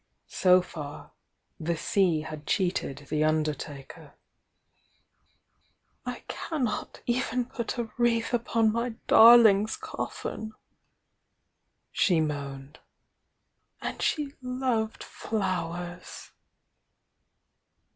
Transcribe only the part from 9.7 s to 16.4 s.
coflSn!" she moaned. "And die loved flowers!"